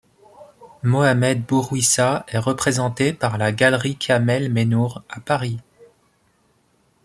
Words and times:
Mohamed 0.81 1.45
Bourouissa 1.45 2.25
est 2.27 2.39
représenté 2.39 3.13
par 3.13 3.37
la 3.37 3.51
galerie 3.51 3.95
Kamel 3.97 4.51
Mennour 4.51 5.03
à 5.09 5.19
Paris. 5.19 5.59